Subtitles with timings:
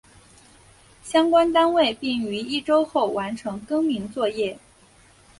[1.03, 4.57] 相关单位并于一周后完成更名作业。